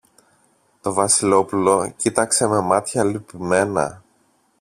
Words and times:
Το 0.81 0.93
Βασιλόπουλο 0.93 1.93
κοίταξε 1.97 2.47
με 2.47 2.59
μάτια 2.59 3.03
λυπημένα 3.03 4.03